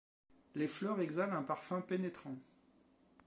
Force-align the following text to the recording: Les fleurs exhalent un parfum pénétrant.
Les 0.55 0.67
fleurs 0.67 0.99
exhalent 0.99 1.35
un 1.35 1.43
parfum 1.43 1.79
pénétrant. 1.79 2.35